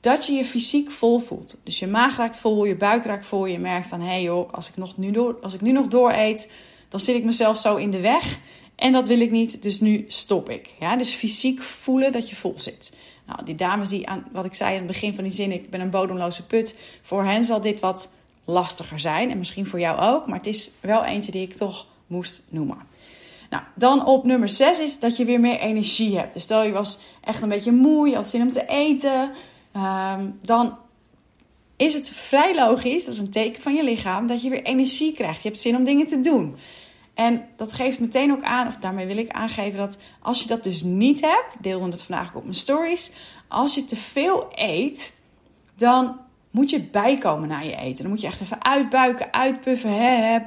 dat 0.00 0.26
je 0.26 0.32
je 0.32 0.44
fysiek 0.44 0.90
vol 0.90 1.18
voelt. 1.18 1.56
Dus 1.62 1.78
je 1.78 1.86
maag 1.86 2.16
raakt 2.16 2.38
vol, 2.38 2.64
je 2.64 2.76
buik 2.76 3.04
raakt 3.04 3.26
vol. 3.26 3.46
Je 3.46 3.58
merkt 3.58 3.86
van, 3.86 4.00
hé 4.00 4.06
hey 4.06 4.22
joh, 4.22 4.52
als 4.52 4.68
ik, 4.68 4.76
nog 4.76 4.96
nu 4.96 5.10
door, 5.10 5.38
als 5.42 5.54
ik 5.54 5.60
nu 5.60 5.72
nog 5.72 5.88
door 5.88 6.12
eet, 6.12 6.50
dan 6.88 7.00
zit 7.00 7.16
ik 7.16 7.24
mezelf 7.24 7.58
zo 7.58 7.76
in 7.76 7.90
de 7.90 8.00
weg. 8.00 8.38
En 8.74 8.92
dat 8.92 9.06
wil 9.06 9.20
ik 9.20 9.30
niet, 9.30 9.62
dus 9.62 9.80
nu 9.80 10.04
stop 10.08 10.50
ik. 10.50 10.74
Ja, 10.78 10.96
dus 10.96 11.12
fysiek 11.12 11.62
voelen 11.62 12.12
dat 12.12 12.28
je 12.28 12.36
vol 12.36 12.54
zit. 12.56 12.92
Nou, 13.26 13.44
die 13.44 13.54
dames 13.54 13.88
die 13.88 14.08
aan 14.08 14.24
wat 14.32 14.44
ik 14.44 14.54
zei 14.54 14.70
aan 14.70 14.76
het 14.76 14.86
begin 14.86 15.14
van 15.14 15.24
die 15.24 15.32
zin, 15.32 15.52
ik 15.52 15.70
ben 15.70 15.80
een 15.80 15.90
bodemloze 15.90 16.46
put. 16.46 16.78
Voor 17.02 17.24
hen 17.24 17.44
zal 17.44 17.60
dit 17.60 17.80
wat 17.80 18.12
lastiger 18.44 19.00
zijn. 19.00 19.30
En 19.30 19.38
misschien 19.38 19.66
voor 19.66 19.80
jou 19.80 20.00
ook. 20.00 20.26
Maar 20.26 20.38
het 20.38 20.46
is 20.46 20.70
wel 20.80 21.04
eentje 21.04 21.32
die 21.32 21.42
ik 21.42 21.54
toch 21.54 21.86
moest 22.06 22.46
noemen. 22.48 22.78
Nou, 23.52 23.64
dan 23.74 24.06
op 24.06 24.24
nummer 24.24 24.48
6 24.48 24.80
is 24.80 24.98
dat 24.98 25.16
je 25.16 25.24
weer 25.24 25.40
meer 25.40 25.58
energie 25.58 26.16
hebt. 26.18 26.32
Dus 26.32 26.42
stel 26.42 26.62
je 26.62 26.72
was 26.72 27.00
echt 27.20 27.42
een 27.42 27.48
beetje 27.48 27.72
moe, 27.72 28.08
je 28.08 28.14
had 28.14 28.28
zin 28.28 28.42
om 28.42 28.50
te 28.50 28.66
eten. 28.66 29.30
Um, 29.76 30.38
dan 30.42 30.78
is 31.76 31.94
het 31.94 32.10
vrij 32.10 32.54
logisch, 32.54 33.04
dat 33.04 33.14
is 33.14 33.20
een 33.20 33.30
teken 33.30 33.62
van 33.62 33.74
je 33.74 33.84
lichaam, 33.84 34.26
dat 34.26 34.42
je 34.42 34.50
weer 34.50 34.62
energie 34.62 35.12
krijgt. 35.12 35.42
Je 35.42 35.48
hebt 35.48 35.60
zin 35.60 35.76
om 35.76 35.84
dingen 35.84 36.06
te 36.06 36.20
doen. 36.20 36.56
En 37.14 37.44
dat 37.56 37.72
geeft 37.72 38.00
meteen 38.00 38.32
ook 38.32 38.42
aan, 38.42 38.66
of 38.66 38.76
daarmee 38.76 39.06
wil 39.06 39.16
ik 39.16 39.30
aangeven 39.30 39.78
dat 39.78 39.98
als 40.20 40.42
je 40.42 40.48
dat 40.48 40.62
dus 40.62 40.82
niet 40.82 41.20
hebt, 41.20 41.56
deelde 41.60 41.90
het 41.90 42.02
vandaag 42.02 42.34
op 42.34 42.42
mijn 42.42 42.54
stories. 42.54 43.12
Als 43.48 43.74
je 43.74 43.84
te 43.84 43.96
veel 43.96 44.46
eet, 44.54 45.18
dan 45.76 46.20
moet 46.52 46.70
je 46.70 46.80
bijkomen 46.80 47.48
na 47.48 47.60
je 47.60 47.76
eten. 47.76 48.02
Dan 48.02 48.12
moet 48.12 48.20
je 48.20 48.26
echt 48.26 48.40
even 48.40 48.64
uitbuiken, 48.64 49.32
uitpuffen. 49.32 49.90
Hè, 49.90 50.38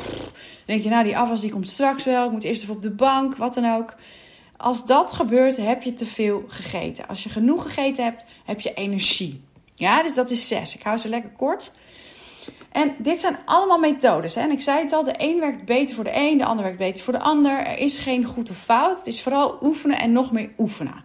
denk 0.66 0.84
je, 0.84 0.90
nou, 0.90 1.04
die 1.04 1.18
afwas 1.18 1.42
die 1.42 1.52
komt 1.52 1.70
straks 1.70 2.04
wel. 2.04 2.26
Ik 2.26 2.32
moet 2.32 2.44
eerst 2.44 2.62
even 2.62 2.76
op 2.76 2.82
de 2.82 2.92
bank, 2.92 3.38
wat 3.38 3.54
dan 3.54 3.76
ook. 3.76 3.96
Als 4.58 4.86
dat 4.86 5.12
gebeurt, 5.12 5.58
heb 5.58 5.84
je 5.84 5.94
te 5.94 6.06
veel 6.06 6.44
gegeten. 6.48 7.08
Als 7.08 7.24
je 7.24 7.30
genoeg 7.30 7.64
gegeten 7.64 8.04
hebt, 8.04 8.26
heb 8.46 8.62
je 8.62 8.74
energie. 8.74 9.44
Ja, 9.76 10.02
dus 10.02 10.16
dat 10.16 10.30
is 10.30 10.48
zes. 10.48 10.76
Ik 10.76 10.84
hou 10.84 10.98
ze 10.98 11.10
lekker 11.10 11.32
kort. 11.32 11.72
En 12.72 12.96
dit 12.98 13.20
zijn 13.20 13.38
allemaal 13.46 13.80
methodes. 13.80 14.36
Hè? 14.36 14.42
En 14.42 14.52
ik 14.52 14.62
zei 14.62 14.80
het 14.80 14.94
al, 14.94 15.04
de 15.04 15.14
een 15.18 15.40
werkt 15.40 15.66
beter 15.66 15.96
voor 15.96 16.04
de 16.04 16.16
een, 16.16 16.38
de 16.38 16.46
ander 16.46 16.64
werkt 16.64 16.80
beter 16.80 17.04
voor 17.04 17.14
de 17.14 17.20
ander. 17.20 17.66
Er 17.66 17.78
is 17.78 17.98
geen 17.98 18.24
goed 18.24 18.50
of 18.50 18.58
fout. 18.58 18.98
Het 18.98 19.08
is 19.08 19.24
vooral 19.24 19.58
oefenen 19.62 20.00
en 20.00 20.12
nog 20.12 20.32
meer 20.32 20.50
oefenen. 20.58 21.04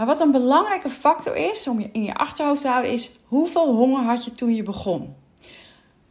Maar 0.00 0.08
wat 0.08 0.20
een 0.20 0.30
belangrijke 0.30 0.90
factor 0.90 1.36
is 1.36 1.68
om 1.68 1.80
je 1.80 1.88
in 1.92 2.04
je 2.04 2.14
achterhoofd 2.14 2.60
te 2.60 2.68
houden, 2.68 2.92
is 2.92 3.10
hoeveel 3.24 3.74
honger 3.74 4.02
had 4.02 4.24
je 4.24 4.32
toen 4.32 4.54
je 4.54 4.62
begon? 4.62 5.14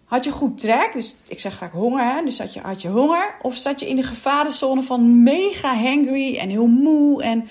Had 0.05 0.23
je 0.23 0.31
goed 0.31 0.57
trek, 0.57 0.93
dus 0.93 1.15
ik 1.27 1.39
zeg 1.39 1.53
vaak 1.53 1.71
honger, 1.71 2.15
hè? 2.15 2.23
dus 2.23 2.39
had 2.39 2.53
je, 2.53 2.59
had 2.59 2.81
je 2.81 2.87
honger? 2.87 3.35
Of 3.41 3.55
zat 3.55 3.79
je 3.79 3.89
in 3.89 3.95
de 3.95 4.03
gevarenzone 4.03 4.83
van 4.83 5.23
mega 5.23 5.75
hangry 5.75 6.37
en 6.37 6.49
heel 6.49 6.67
moe 6.67 7.23
en 7.23 7.49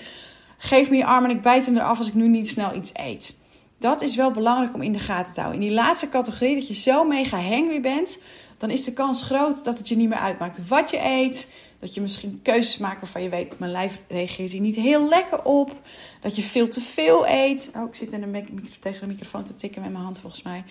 geef 0.57 0.89
me 0.89 0.95
je 0.95 1.05
arm 1.05 1.23
en 1.23 1.29
ik 1.29 1.41
bijt 1.41 1.65
hem 1.65 1.77
eraf 1.77 1.97
als 1.97 2.07
ik 2.07 2.13
nu 2.13 2.27
niet 2.27 2.49
snel 2.49 2.75
iets 2.75 2.91
eet? 2.93 3.37
Dat 3.79 4.01
is 4.01 4.15
wel 4.15 4.31
belangrijk 4.31 4.73
om 4.73 4.81
in 4.81 4.93
de 4.93 4.99
gaten 4.99 5.33
te 5.33 5.39
houden. 5.39 5.61
In 5.61 5.67
die 5.67 5.75
laatste 5.75 6.09
categorie, 6.09 6.55
dat 6.55 6.67
je 6.67 6.73
zo 6.73 7.03
mega 7.03 7.41
hangry 7.41 7.79
bent, 7.79 8.19
dan 8.59 8.69
is 8.69 8.83
de 8.83 8.93
kans 8.93 9.23
groot 9.23 9.63
dat 9.63 9.77
het 9.77 9.87
je 9.87 9.95
niet 9.95 10.09
meer 10.09 10.17
uitmaakt 10.17 10.67
wat 10.67 10.89
je 10.89 10.99
eet. 11.03 11.51
Dat 11.79 11.93
je 11.93 12.01
misschien 12.01 12.39
keuzes 12.43 12.77
maakt 12.77 13.01
waarvan 13.01 13.23
je 13.23 13.29
weet, 13.29 13.59
mijn 13.59 13.71
lijf 13.71 13.99
reageert 14.07 14.51
hier 14.51 14.61
niet 14.61 14.75
heel 14.75 15.07
lekker 15.07 15.43
op. 15.43 15.81
Dat 16.21 16.35
je 16.35 16.41
veel 16.41 16.67
te 16.67 16.81
veel 16.81 17.27
eet. 17.27 17.71
Oh, 17.75 17.87
ik 17.87 17.95
zit 17.95 18.13
in 18.13 18.23
een 18.23 18.69
tegen 18.79 19.01
de 19.01 19.07
microfoon 19.07 19.43
te 19.43 19.55
tikken 19.55 19.81
met 19.81 19.91
mijn 19.91 20.03
hand 20.03 20.19
volgens 20.19 20.41
mij. 20.41 20.63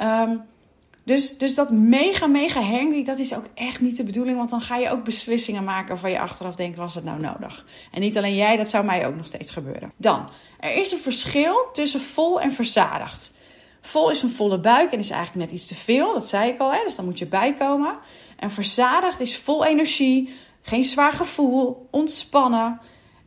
Um, 0.00 0.42
dus, 1.04 1.38
dus 1.38 1.54
dat 1.54 1.70
mega, 1.70 2.26
mega 2.26 2.60
hangry, 2.60 3.04
dat 3.04 3.18
is 3.18 3.34
ook 3.34 3.46
echt 3.54 3.80
niet 3.80 3.96
de 3.96 4.04
bedoeling. 4.04 4.36
Want 4.36 4.50
dan 4.50 4.60
ga 4.60 4.76
je 4.76 4.90
ook 4.90 5.04
beslissingen 5.04 5.64
maken 5.64 5.88
waarvan 5.88 6.10
je 6.10 6.20
achteraf 6.20 6.54
denkt, 6.54 6.76
was 6.76 6.94
het 6.94 7.04
nou 7.04 7.20
nodig? 7.20 7.66
En 7.90 8.00
niet 8.00 8.16
alleen 8.16 8.36
jij, 8.36 8.56
dat 8.56 8.68
zou 8.68 8.84
mij 8.84 9.06
ook 9.06 9.16
nog 9.16 9.26
steeds 9.26 9.50
gebeuren. 9.50 9.92
Dan, 9.96 10.28
er 10.60 10.74
is 10.74 10.92
een 10.92 10.98
verschil 10.98 11.68
tussen 11.72 12.00
vol 12.00 12.40
en 12.40 12.52
verzadigd. 12.52 13.32
Vol 13.82 14.10
is 14.10 14.22
een 14.22 14.30
volle 14.30 14.58
buik 14.58 14.92
en 14.92 14.98
is 14.98 15.10
eigenlijk 15.10 15.46
net 15.46 15.58
iets 15.58 15.68
te 15.68 15.74
veel, 15.74 16.12
dat 16.12 16.28
zei 16.28 16.50
ik 16.50 16.58
al, 16.58 16.72
hè? 16.72 16.80
dus 16.84 16.96
dan 16.96 17.04
moet 17.04 17.18
je 17.18 17.26
bijkomen. 17.26 17.98
En 18.36 18.50
verzadigd 18.50 19.20
is 19.20 19.38
vol 19.38 19.64
energie, 19.64 20.34
geen 20.62 20.84
zwaar 20.84 21.12
gevoel, 21.12 21.88
ontspannen. 21.90 22.80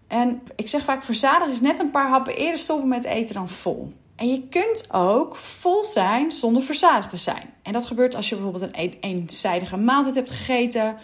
En 0.08 0.42
ik 0.56 0.68
zeg 0.68 0.84
vaak, 0.84 1.04
verzadigd 1.04 1.52
is 1.52 1.62
net 1.62 1.80
een 1.80 1.90
paar 1.90 2.10
happen 2.10 2.36
eerder 2.36 2.58
stoppen 2.58 2.88
met 2.88 3.04
eten 3.04 3.36
dan 3.36 3.50
vol. 3.50 3.94
En 4.16 4.30
je 4.30 4.48
kunt 4.48 4.88
ook 4.92 5.36
vol 5.36 5.84
zijn 5.84 6.32
zonder 6.32 6.64
verzadigd 6.64 7.10
te 7.10 7.18
zijn. 7.18 7.54
En 7.62 7.74
dat 7.74 7.86
gebeurt 7.86 8.16
als 8.16 8.30
je 8.30 8.36
bijvoorbeeld 8.36 8.76
een 8.76 8.98
eenzijdige 9.00 9.78
maaltijd 9.78 10.16
hebt 10.16 10.32
gegeten. 10.32 10.98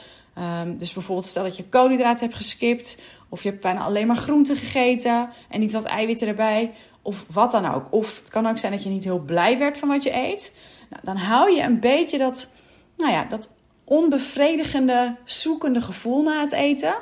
Um, 0.64 0.78
dus 0.78 0.94
bijvoorbeeld 0.94 1.28
stel 1.28 1.44
dat 1.44 1.58
je 1.58 1.70
koolhydraten 1.70 2.26
hebt 2.26 2.38
geskipt. 2.38 3.02
Of 3.30 3.44
je 3.44 3.50
hebt 3.50 3.62
bijna 3.62 3.82
alleen 3.82 4.08
maar 4.08 4.16
groenten 4.16 4.56
gegeten 4.56 5.30
en 5.50 5.60
niet 5.60 5.72
wat 5.72 5.84
eiwitten 5.84 6.28
erbij. 6.28 6.74
Of 7.02 7.26
wat 7.30 7.52
dan 7.52 7.66
ook. 7.66 7.88
Of 7.90 8.20
het 8.20 8.30
kan 8.30 8.48
ook 8.48 8.58
zijn 8.58 8.72
dat 8.72 8.84
je 8.84 8.90
niet 8.90 9.04
heel 9.04 9.20
blij 9.20 9.58
werd 9.58 9.78
van 9.78 9.88
wat 9.88 10.04
je 10.04 10.14
eet. 10.14 10.56
Nou, 10.90 11.02
dan 11.04 11.18
hou 11.18 11.52
je 11.52 11.62
een 11.62 11.80
beetje 11.80 12.18
dat, 12.18 12.52
nou 12.98 13.12
ja, 13.12 13.24
dat 13.26 13.50
onbevredigende, 13.84 15.16
zoekende 15.26 15.82
gevoel 15.82 16.22
na 16.22 16.40
het 16.40 16.52
eten. 16.52 16.96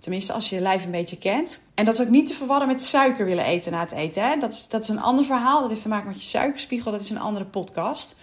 Tenminste, 0.00 0.32
als 0.32 0.48
je 0.48 0.54
je 0.54 0.62
lijf 0.62 0.84
een 0.84 0.90
beetje 0.90 1.18
kent. 1.18 1.60
En 1.74 1.84
dat 1.84 1.94
is 1.94 2.00
ook 2.00 2.08
niet 2.08 2.26
te 2.26 2.34
verwarren 2.34 2.68
met 2.68 2.82
suiker 2.82 3.24
willen 3.24 3.44
eten 3.44 3.72
na 3.72 3.80
het 3.80 3.92
eten. 3.92 4.28
Hè? 4.28 4.36
Dat, 4.36 4.52
is, 4.52 4.68
dat 4.68 4.82
is 4.82 4.88
een 4.88 5.00
ander 5.00 5.24
verhaal. 5.24 5.60
Dat 5.60 5.70
heeft 5.70 5.82
te 5.82 5.88
maken 5.88 6.08
met 6.08 6.22
je 6.22 6.28
suikerspiegel. 6.28 6.90
Dat 6.90 7.00
is 7.00 7.10
een 7.10 7.20
andere 7.20 7.44
podcast. 7.44 8.16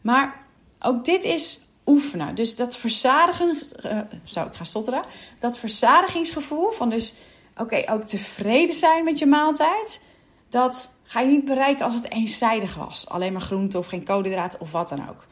Maar 0.00 0.46
ook 0.80 1.04
dit 1.04 1.24
is 1.24 1.60
oefenen. 1.86 2.34
Dus 2.34 2.56
dat 2.56 2.76
verzadigen... 2.76 3.58
Uh, 3.84 3.98
zo, 4.24 4.44
ik 4.44 4.54
ga 4.54 4.64
stotteren. 4.64 5.04
Dat 5.38 5.58
verzadigingsgevoel 5.58 6.70
van 6.70 6.88
dus... 6.88 7.14
Oké, 7.56 7.84
ook 7.90 8.02
tevreden 8.02 8.74
zijn 8.74 9.04
met 9.04 9.18
je 9.18 9.26
maaltijd. 9.26 10.02
Dat 10.48 11.00
ga 11.02 11.20
je 11.20 11.28
niet 11.28 11.44
bereiken 11.44 11.84
als 11.84 11.94
het 11.94 12.10
eenzijdig 12.10 12.74
was. 12.74 13.08
Alleen 13.08 13.32
maar 13.32 13.40
groente 13.40 13.78
of 13.78 13.86
geen 13.86 14.04
koolhydraten 14.04 14.60
of 14.60 14.72
wat 14.72 14.88
dan 14.88 15.08
ook. 15.08 15.26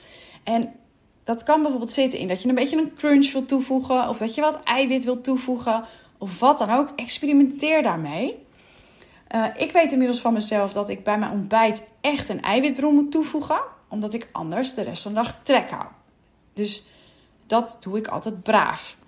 En 0.44 0.75
dat 1.25 1.42
kan 1.42 1.61
bijvoorbeeld 1.61 1.92
zitten 1.92 2.18
in 2.18 2.28
dat 2.28 2.42
je 2.42 2.49
een 2.49 2.54
beetje 2.54 2.78
een 2.78 2.94
crunch 2.94 3.32
wil 3.32 3.44
toevoegen, 3.44 4.08
of 4.08 4.18
dat 4.18 4.35
je 4.35 4.40
wat 4.40 4.62
eiwit 4.62 5.04
wilt 5.04 5.25
toevoegen, 5.25 5.85
of 6.18 6.40
wat 6.40 6.58
dan 6.58 6.70
ook. 6.70 6.88
Experimenteer 6.96 7.82
daarmee. 7.82 8.44
Uh, 9.35 9.46
ik 9.56 9.73
weet 9.73 9.92
inmiddels 9.92 10.20
van 10.20 10.32
mezelf 10.32 10.73
dat 10.73 10.88
ik 10.88 11.04
bij 11.04 11.18
mijn 11.18 11.32
ontbijt 11.32 11.88
echt 12.00 12.28
een 12.28 12.42
eiwitbron 12.42 12.94
moet 12.94 13.11
toevoegen, 13.12 13.61
omdat 13.88 14.12
ik 14.12 14.28
anders 14.32 14.75
de 14.75 14.82
rest 14.82 15.02
van 15.02 15.14
de 15.14 15.20
dag 15.20 15.40
trek 15.42 15.70
hou. 15.70 15.87
Dus 16.54 16.87
dat 17.46 17.76
doe 17.80 17.99
ik 17.99 18.08
altijd 18.08 18.42
braaf. 18.42 18.99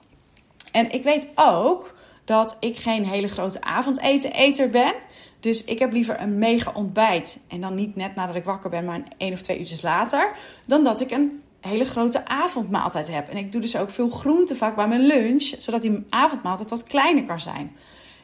En 0.73 0.91
ik 0.91 1.03
weet 1.03 1.29
ook 1.35 1.95
dat 2.29 2.57
ik 2.61 2.79
geen 2.79 3.05
hele 3.05 3.29
grote 3.29 3.61
avondeten-eter 3.61 4.71
ben. 4.71 4.95
Dus 5.41 5.65
ik 5.65 5.79
heb 5.79 5.93
liever 5.93 6.21
een 6.21 6.39
mega 6.39 6.73
ontbijt. 6.75 7.41
En 7.49 7.61
dan 7.61 7.75
niet 7.75 7.97
net 7.97 8.15
nadat 8.15 8.35
ik 8.35 8.45
wakker 8.45 8.71
ben, 8.71 8.85
maar 8.85 9.03
één 9.17 9.33
of 9.33 9.41
twee 9.43 9.59
uurtjes 9.59 9.83
later. 9.83 10.33
Dan 10.67 10.85
dat 10.85 11.01
ik 11.01 11.11
een 11.11 11.43
hele 11.61 11.85
grote 11.85 12.27
avondmaaltijd 12.27 13.09
heb. 13.09 13.29
En 13.29 13.37
ik 13.37 13.53
doe 13.53 13.61
dus 13.61 13.77
ook 13.77 13.91
veel 13.91 14.09
groente 14.09 14.57
vaak 14.57 14.77
bij 14.77 14.89
mijn 14.89 15.07
lunch, 15.07 15.43
zodat 15.59 15.83
die 15.83 16.05
avondmaaltijd 16.09 16.71
wat 16.71 16.85
kleiner 16.85 17.25
kan 17.25 17.41
zijn. 17.41 17.77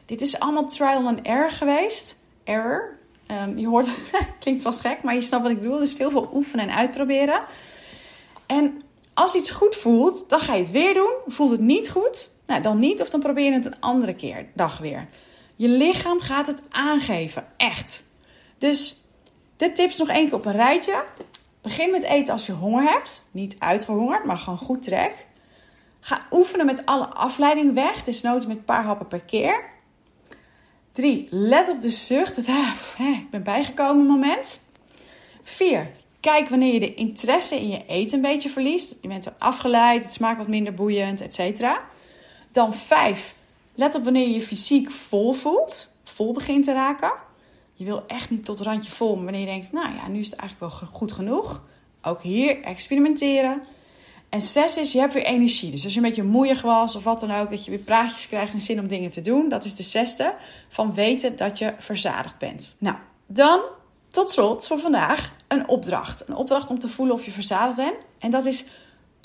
Dit 0.05 0.21
is 0.21 0.39
allemaal 0.39 0.65
trial 0.65 1.07
and 1.07 1.21
error 1.21 1.51
geweest. 1.51 2.23
Error. 2.43 2.97
Um, 3.31 3.57
je 3.57 3.67
hoort, 3.67 3.87
klinkt 4.39 4.61
vast 4.61 4.79
gek, 4.79 5.03
maar 5.03 5.15
je 5.15 5.21
snapt 5.21 5.43
wat 5.43 5.51
ik 5.51 5.61
bedoel. 5.61 5.77
Dus 5.77 5.93
veel 5.93 6.11
veel 6.11 6.29
oefenen 6.33 6.69
en 6.69 6.75
uitproberen. 6.75 7.43
En 8.45 8.81
als 9.13 9.35
iets 9.35 9.49
goed 9.49 9.75
voelt, 9.75 10.29
dan 10.29 10.39
ga 10.39 10.53
je 10.53 10.61
het 10.61 10.71
weer 10.71 10.93
doen. 10.93 11.13
Voelt 11.27 11.51
het 11.51 11.61
niet 11.61 11.89
goed? 11.89 12.33
Nou, 12.47 12.61
dan 12.61 12.77
niet. 12.77 13.01
Of 13.01 13.09
dan 13.09 13.19
probeer 13.19 13.45
je 13.45 13.51
het 13.51 13.65
een 13.65 13.79
andere 13.79 14.13
keer, 14.13 14.45
dag 14.53 14.77
weer. 14.77 15.07
Je 15.55 15.69
lichaam 15.69 16.19
gaat 16.19 16.47
het 16.47 16.61
aangeven. 16.69 17.45
Echt. 17.57 18.03
Dus 18.57 19.05
de 19.57 19.71
tips 19.71 19.97
nog 19.97 20.09
één 20.09 20.25
keer 20.25 20.35
op 20.35 20.45
een 20.45 20.51
rijtje. 20.51 21.03
Begin 21.61 21.91
met 21.91 22.03
eten 22.03 22.33
als 22.33 22.45
je 22.45 22.51
honger 22.51 22.83
hebt. 22.83 23.29
Niet 23.31 23.55
uitgehongerd, 23.59 24.25
maar 24.25 24.37
gewoon 24.37 24.59
goed 24.59 24.83
trek. 24.83 25.25
Ga 25.99 26.21
oefenen 26.31 26.65
met 26.65 26.85
alle 26.85 27.05
afleiding 27.07 27.73
weg. 27.73 28.03
Dus 28.03 28.21
met 28.21 28.49
een 28.49 28.63
paar 28.63 28.83
happen 28.83 29.07
per 29.07 29.21
keer. 29.21 29.63
3. 30.91 31.27
Let 31.29 31.69
op 31.69 31.81
de 31.81 31.89
zucht. 31.89 32.35
Het, 32.35 32.47
ah, 32.99 33.19
ik 33.21 33.29
ben 33.29 33.43
bijgekomen 33.43 34.05
moment. 34.05 34.59
4. 35.41 35.91
Kijk 36.19 36.49
wanneer 36.49 36.73
je 36.73 36.79
de 36.79 36.93
interesse 36.93 37.55
in 37.55 37.69
je 37.69 37.85
eten 37.87 38.15
een 38.15 38.21
beetje 38.21 38.49
verliest. 38.49 38.97
Je 39.01 39.07
bent 39.07 39.39
afgeleid, 39.39 40.03
het 40.03 40.13
smaakt 40.13 40.37
wat 40.37 40.47
minder 40.47 40.73
boeiend, 40.73 41.21
etc. 41.21 41.63
Dan 42.55 42.73
5. 42.73 43.35
Let 43.73 43.95
op 43.95 44.03
wanneer 44.03 44.27
je 44.27 44.33
je 44.33 44.41
fysiek 44.41 44.91
vol 44.91 45.33
voelt. 45.33 45.95
Vol 46.03 46.33
begint 46.33 46.63
te 46.63 46.73
raken. 46.73 47.11
Je 47.73 47.85
wil 47.85 48.03
echt 48.07 48.29
niet 48.29 48.45
tot 48.45 48.59
randje 48.59 48.91
vol, 48.91 49.15
maar 49.15 49.23
wanneer 49.23 49.41
je 49.41 49.47
denkt, 49.47 49.71
nou 49.71 49.95
ja, 49.95 50.07
nu 50.07 50.19
is 50.19 50.29
het 50.29 50.39
eigenlijk 50.39 50.71
wel 50.71 50.89
goed 50.91 51.11
genoeg. 51.11 51.63
Ook 52.01 52.21
hier 52.21 52.63
experimenteren. 52.63 53.61
En 54.29 54.41
zes 54.41 54.77
is, 54.77 54.91
je 54.91 54.99
hebt 54.99 55.13
weer 55.13 55.23
energie. 55.23 55.71
Dus 55.71 55.83
als 55.83 55.93
je 55.93 55.99
een 55.99 56.05
beetje 56.05 56.23
moeig 56.23 56.61
was 56.61 56.95
of 56.95 57.03
wat 57.03 57.19
dan 57.19 57.31
ook, 57.31 57.49
dat 57.49 57.65
je 57.65 57.71
weer 57.71 57.79
praatjes 57.79 58.27
krijgt 58.27 58.53
en 58.53 58.61
zin 58.61 58.79
om 58.79 58.87
dingen 58.87 59.09
te 59.09 59.21
doen. 59.21 59.49
Dat 59.49 59.65
is 59.65 59.75
de 59.75 59.83
zesde 59.83 60.35
van 60.69 60.93
weten 60.93 61.35
dat 61.35 61.59
je 61.59 61.73
verzadigd 61.77 62.37
bent. 62.37 62.75
Nou, 62.77 62.95
dan 63.25 63.61
tot 64.09 64.31
slot 64.31 64.67
voor 64.67 64.79
vandaag 64.79 65.33
een 65.47 65.67
opdracht. 65.67 66.27
Een 66.27 66.35
opdracht 66.35 66.69
om 66.69 66.79
te 66.79 66.89
voelen 66.89 67.15
of 67.15 67.25
je 67.25 67.31
verzadigd 67.31 67.77
bent. 67.77 67.95
En 68.19 68.31
dat 68.31 68.45
is 68.45 68.65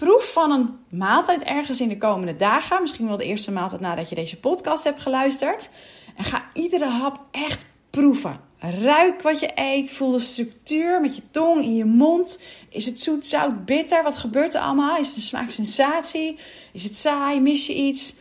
proef 0.01 0.33
van 0.33 0.51
een 0.51 0.79
maaltijd 0.89 1.43
ergens 1.43 1.81
in 1.81 1.89
de 1.89 1.99
komende 1.99 2.37
dagen. 2.37 2.81
Misschien 2.81 3.07
wel 3.07 3.17
de 3.17 3.25
eerste 3.25 3.53
maaltijd 3.53 3.81
nadat 3.81 4.09
je 4.09 4.15
deze 4.15 4.41
podcast 4.41 4.85
hebt 4.85 5.01
geluisterd. 5.01 5.71
En 6.17 6.25
ga 6.25 6.45
iedere 6.53 6.85
hap 6.85 7.21
echt 7.31 7.67
proeven. 7.91 8.41
Ruik 8.59 9.23
wat 9.23 9.41
je 9.41 9.51
eet. 9.55 9.93
Voel 9.93 10.11
de 10.11 10.19
structuur 10.19 11.01
met 11.01 11.17
je 11.17 11.23
tong 11.31 11.63
in 11.63 11.75
je 11.75 11.85
mond. 11.85 12.43
Is 12.69 12.87
het 12.87 13.01
zoet, 13.01 13.27
zout, 13.27 13.65
bitter? 13.65 14.03
Wat 14.03 14.17
gebeurt 14.17 14.55
er 14.55 14.61
allemaal? 14.61 14.97
Is 14.97 15.07
het 15.07 15.17
een 15.17 15.23
smaaksensatie? 15.23 16.39
Is 16.73 16.85
het 16.85 16.97
saai? 16.97 17.41
Mis 17.41 17.67
je 17.67 17.75
iets? 17.75 18.15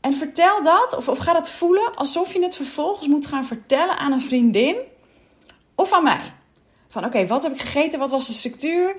En 0.00 0.14
vertel 0.14 0.62
dat, 0.62 0.96
of, 0.96 1.08
of 1.08 1.18
ga 1.18 1.32
dat 1.32 1.50
voelen 1.50 1.94
alsof 1.94 2.32
je 2.32 2.42
het 2.42 2.56
vervolgens 2.56 3.08
moet 3.08 3.26
gaan 3.26 3.44
vertellen 3.44 3.98
aan 3.98 4.12
een 4.12 4.20
vriendin 4.20 4.76
of 5.74 5.92
aan 5.92 6.04
mij. 6.04 6.32
Van 6.88 7.04
oké, 7.04 7.26
wat 7.26 7.42
heb 7.42 7.52
ik 7.52 7.60
gegeten? 7.60 7.98
Wat 7.98 8.10
was 8.10 8.26
de 8.26 8.32
structuur? 8.32 8.96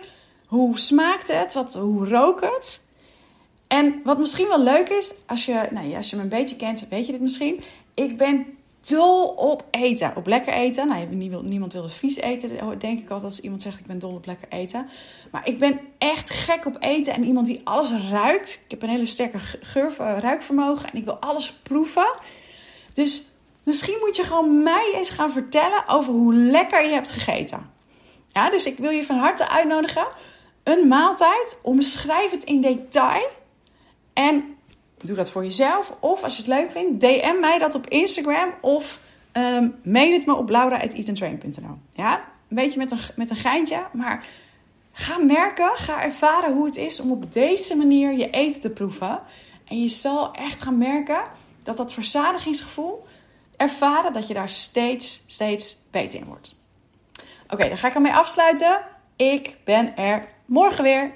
Hoe 0.54 0.80
smaakte 0.80 1.34
het? 1.34 1.54
Wat, 1.54 1.74
hoe 1.74 2.08
rook 2.08 2.42
het? 2.42 2.82
En 3.68 4.02
wat 4.04 4.18
misschien 4.18 4.48
wel 4.48 4.64
leuk 4.64 4.90
is, 4.90 5.14
als 5.28 5.46
je, 5.46 5.68
nou, 5.72 5.96
als 5.96 6.10
je 6.10 6.16
me 6.16 6.22
een 6.22 6.30
beetje 6.30 6.56
kent, 6.56 6.88
weet 6.90 7.06
je 7.06 7.12
dit 7.12 7.22
misschien. 7.22 7.64
Ik 7.94 8.18
ben 8.18 8.46
dol 8.88 9.28
op 9.28 9.66
eten. 9.72 10.14
Op 10.16 10.28
lekker 10.28 10.54
eten. 10.54 10.88
Nou, 10.88 11.06
niemand 11.42 11.74
wilde 11.74 11.90
vies 11.90 12.16
eten, 12.16 12.50
denk 12.80 13.00
ik 13.00 13.10
altijd 13.10 13.24
als 13.24 13.40
iemand 13.40 13.62
zegt 13.62 13.80
ik 13.80 13.86
ben 13.86 14.00
dol 14.00 14.14
op 14.14 14.26
lekker 14.26 14.48
eten. 14.50 14.90
Maar 15.32 15.48
ik 15.48 15.60
ben 15.60 15.80
echt 15.98 16.30
gek 16.30 16.66
op 16.66 16.78
eten 16.80 17.14
en 17.14 17.24
iemand 17.24 17.46
die 17.46 17.62
alles 17.64 17.92
ruikt. 18.10 18.62
Ik 18.66 18.72
heb 18.72 18.84
een 18.84 18.90
hele 18.90 19.06
sterke 19.06 19.40
geur, 19.62 19.96
eh, 20.00 20.18
ruikvermogen 20.20 20.92
en 20.92 20.98
ik 20.98 21.06
wil 21.06 21.20
alles 21.20 21.54
proeven. 21.54 22.16
Dus 22.94 23.30
misschien 23.64 23.98
moet 24.00 24.16
je 24.16 24.24
gewoon 24.24 24.64
mij 24.64 24.94
eens 24.96 25.10
gaan 25.10 25.32
vertellen 25.32 25.88
over 25.88 26.14
hoe 26.14 26.34
lekker 26.34 26.86
je 26.86 26.94
hebt 26.94 27.12
gegeten. 27.12 27.72
Ja, 28.34 28.50
dus 28.50 28.66
ik 28.66 28.78
wil 28.78 28.90
je 28.90 29.06
van 29.06 29.18
harte 29.18 29.50
uitnodigen. 29.50 30.08
Een 30.64 30.88
maaltijd, 30.88 31.60
omschrijf 31.62 32.32
het 32.32 32.44
in 32.44 32.62
detail. 32.62 33.28
En 34.14 34.58
doe 35.02 35.16
dat 35.16 35.32
voor 35.32 35.44
jezelf. 35.44 35.94
Of 36.00 36.24
als 36.24 36.36
je 36.36 36.42
het 36.42 36.52
leuk 36.52 36.72
vindt, 36.72 37.00
DM 37.00 37.40
mij 37.40 37.58
dat 37.58 37.76
op 37.76 37.88
Instagram. 37.88 38.54
Of 38.62 39.00
um, 39.34 39.76
mail 39.84 40.12
het 40.12 40.26
me 40.26 40.36
op 40.36 40.50
laura.eatentrain.nl. 40.50 41.78
Ja, 41.94 42.16
een 42.50 42.56
beetje 42.56 42.80
met 42.80 42.92
een, 42.92 43.00
met 43.16 43.30
een 43.30 43.36
geintje. 43.36 43.86
Maar 43.94 44.26
ga 44.92 45.18
merken, 45.18 45.72
ga 45.76 46.04
ervaren 46.04 46.54
hoe 46.54 46.66
het 46.66 46.78
is 46.78 47.00
om 47.00 47.12
op 47.12 47.34
deze 47.34 47.76
manier 47.76 48.14
je 48.14 48.30
eten 48.30 48.62
te 48.62 48.70
proeven. 48.70 49.22
En 49.66 49.82
je 49.82 49.88
zal 49.88 50.34
echt 50.34 50.62
gaan 50.62 50.78
merken 50.78 51.24
dat 51.64 51.78
dat 51.78 51.94
verzadigingsgevoel 51.94 53.04
ervaren 53.58 54.14
dat 54.14 54.28
je 54.28 54.34
daar 54.34 54.50
steeds, 54.50 55.24
steeds 55.28 55.78
beter 55.92 56.20
in 56.20 56.26
wordt. 56.26 56.62
Oké, 57.50 57.68
dan 57.68 57.78
ga 57.78 57.88
ik 57.88 57.96
ermee 57.96 58.14
afsluiten. 58.14 58.82
Ik 59.16 59.58
ben 59.64 59.98
er 59.98 60.28
morgen 60.46 60.84
weer. 60.84 61.12